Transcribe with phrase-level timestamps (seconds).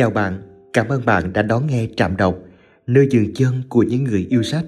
[0.00, 2.38] Chào bạn, cảm ơn bạn đã đón nghe Trạm Đọc,
[2.86, 4.64] nơi dừng chân của những người yêu sách.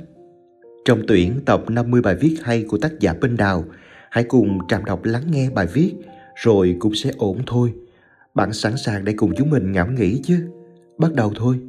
[0.85, 3.65] Trong tuyển tập 50 bài viết hay của tác giả bên Đào,
[4.10, 5.95] hãy cùng Trạm Đọc lắng nghe bài viết
[6.34, 7.73] rồi cũng sẽ ổn thôi.
[8.34, 10.48] Bạn sẵn sàng để cùng chúng mình ngẫm nghĩ chứ?
[10.98, 11.60] Bắt đầu thôi.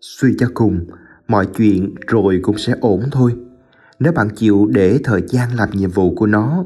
[0.00, 0.86] Suy cho cùng,
[1.28, 3.32] mọi chuyện rồi cũng sẽ ổn thôi.
[3.98, 6.64] Nếu bạn chịu để thời gian làm nhiệm vụ của nó,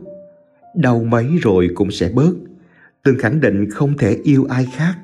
[0.74, 2.32] đau mấy rồi cũng sẽ bớt.
[3.04, 4.96] Từng khẳng định không thể yêu ai khác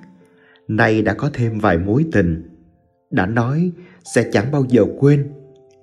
[0.76, 2.42] nay đã có thêm vài mối tình.
[3.10, 3.72] Đã nói
[4.14, 5.28] sẽ chẳng bao giờ quên,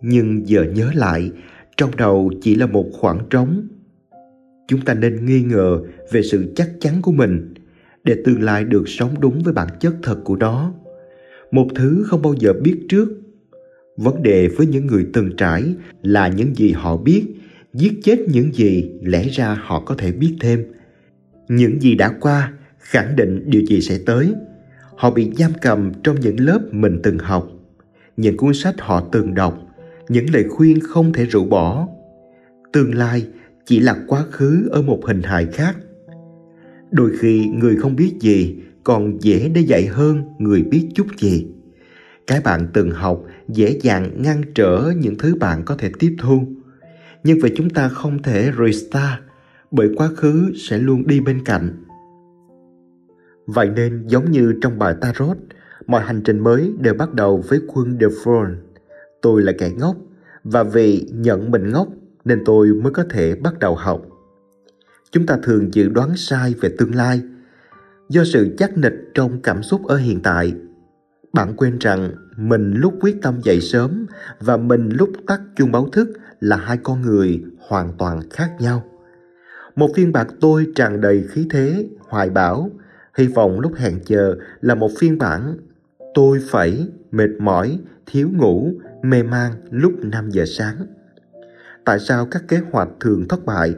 [0.02, 1.31] nhưng giờ nhớ lại,
[1.77, 3.67] trong đầu chỉ là một khoảng trống.
[4.67, 5.81] Chúng ta nên nghi ngờ
[6.12, 7.54] về sự chắc chắn của mình
[8.04, 10.73] để tương lai được sống đúng với bản chất thật của nó.
[11.52, 13.22] Một thứ không bao giờ biết trước.
[13.98, 15.64] Vấn đề với những người từng trải
[16.02, 17.23] là những gì họ biết,
[17.73, 20.66] giết chết những gì lẽ ra họ có thể biết thêm.
[21.48, 24.34] Những gì đã qua khẳng định điều gì sẽ tới
[24.99, 27.48] họ bị giam cầm trong những lớp mình từng học.
[28.17, 29.59] Những cuốn sách họ từng đọc,
[30.09, 31.88] những lời khuyên không thể rũ bỏ.
[32.73, 33.28] Tương lai
[33.66, 35.78] chỉ là quá khứ ở một hình hài khác.
[36.91, 41.47] Đôi khi người không biết gì còn dễ để dạy hơn người biết chút gì.
[42.28, 46.44] Cái bạn từng học dễ dàng ngăn trở những thứ bạn có thể tiếp thu.
[47.23, 49.22] Nhưng vì chúng ta không thể restart,
[49.72, 51.69] bởi quá khứ sẽ luôn đi bên cạnh.
[53.53, 55.38] Vậy nên giống như trong bài Tarot,
[55.88, 58.56] mọi hành trình mới đều bắt đầu với quân De Front.
[59.22, 59.95] Tôi là kẻ ngốc,
[60.44, 61.88] và vì nhận mình ngốc
[62.25, 64.02] nên tôi mới có thể bắt đầu học.
[65.11, 67.22] Chúng ta thường dự đoán sai về tương lai
[68.09, 70.53] do sự chắc nịch trong cảm xúc ở hiện tại.
[71.34, 74.06] Bạn quên rằng mình lúc quyết tâm dậy sớm
[74.39, 78.84] và mình lúc tắt chuông báo thức là hai con người hoàn toàn khác nhau.
[79.75, 82.69] Một phiên bản tôi tràn đầy khí thế, hoài bão,
[83.18, 85.58] Hy vọng lúc hẹn giờ là một phiên bản
[86.14, 90.76] tôi phải mệt mỏi, thiếu ngủ, mê man lúc 5 giờ sáng.
[91.86, 93.75] Tại sao các kế hoạch thường thất bại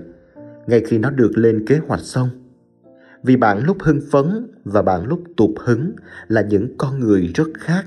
[0.67, 2.29] ngay khi nó được lên kế hoạch xong?
[3.23, 5.91] Vì bạn lúc hưng phấn và bạn lúc tụt hứng
[6.27, 7.85] là những con người rất khác.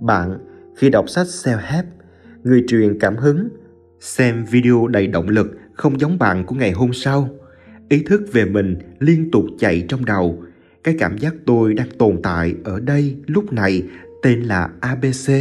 [0.00, 0.38] Bạn
[0.76, 1.84] khi đọc sách self-help,
[2.42, 3.48] người truyền cảm hứng,
[4.00, 7.28] xem video đầy động lực không giống bạn của ngày hôm sau
[7.88, 10.42] ý thức về mình liên tục chạy trong đầu.
[10.84, 13.82] Cái cảm giác tôi đang tồn tại ở đây lúc này
[14.22, 15.32] tên là abc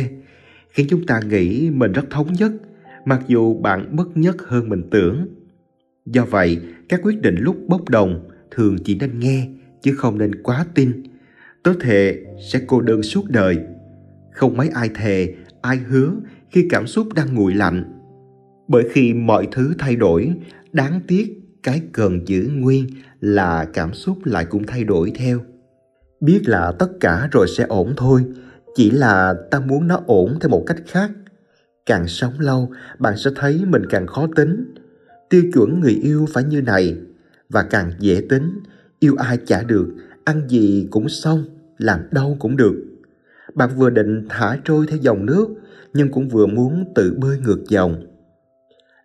[0.70, 2.52] khiến chúng ta nghĩ mình rất thống nhất,
[3.06, 5.28] mặc dù bạn bất nhất hơn mình tưởng.
[6.06, 6.60] Do vậy,
[6.90, 9.50] các quyết định lúc bốc đồng thường chỉ nên nghe,
[9.82, 11.04] chứ không nên quá tin.
[11.64, 13.58] Tớ thề sẽ cô đơn suốt đời.
[14.32, 16.14] Không mấy ai thề, ai hứa
[16.52, 17.84] khi cảm xúc đang nguội lạnh.
[18.68, 20.34] Bởi khi mọi thứ thay đổi,
[20.72, 22.88] đáng tiếc cái cần giữ nguyên
[23.20, 25.40] là cảm xúc lại cũng thay đổi theo.
[26.22, 28.26] Biết là tất cả rồi sẽ ổn thôi,
[28.76, 31.12] chỉ là ta muốn nó ổn theo một cách khác.
[31.86, 34.74] Càng sống lâu, bạn sẽ thấy mình càng khó tính.
[35.30, 36.98] Tiêu chuẩn người yêu phải như này,
[37.50, 38.60] và càng dễ tính.
[39.00, 39.88] Yêu ai chả được,
[40.24, 41.44] ăn gì cũng xong,
[41.78, 42.76] làm đâu cũng được.
[43.54, 45.48] Bạn vừa định thả trôi theo dòng nước,
[45.94, 48.06] nhưng cũng vừa muốn tự bơi ngược dòng.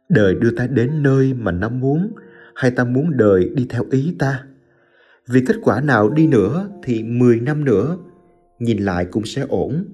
[0.09, 2.13] Đời đưa ta đến nơi mà nó muốn
[2.55, 4.45] hay ta muốn đời đi theo ý ta?
[5.29, 7.97] Vì kết quả nào đi nữa thì 10 năm nữa,
[8.59, 9.85] nhìn lại cũng sẽ ổn.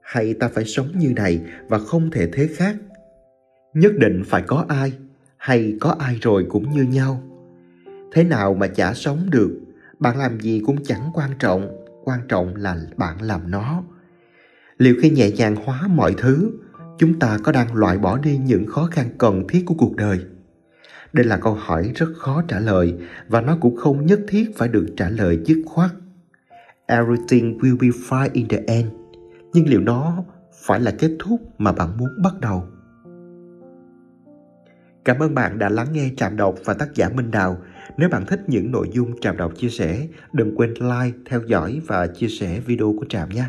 [0.00, 2.76] Hay ta phải sống như này và không thể thế khác?
[3.74, 4.92] Nhất định phải có ai,
[5.36, 7.22] hay có ai rồi cũng như nhau.
[8.12, 9.60] Thế nào mà chả sống được,
[9.98, 13.82] bạn làm gì cũng chẳng quan trọng quan trọng là bạn làm nó.
[14.78, 16.50] Liệu khi nhẹ nhàng hóa mọi thứ,
[16.98, 20.18] chúng ta có đang loại bỏ đi những khó khăn cần thiết của cuộc đời?
[21.12, 22.94] Đây là câu hỏi rất khó trả lời
[23.28, 25.90] và nó cũng không nhất thiết phải được trả lời dứt khoát.
[26.86, 28.86] Everything will be fine in the end.
[29.52, 30.24] Nhưng liệu nó
[30.66, 32.64] phải là kết thúc mà bạn muốn bắt đầu?
[35.04, 37.58] Cảm ơn bạn đã lắng nghe Trạm Đọc và tác giả Minh Đào.
[37.96, 41.80] Nếu bạn thích những nội dung Trạm Đọc chia sẻ, đừng quên like, theo dõi
[41.86, 43.44] và chia sẻ video của Trạm nhé.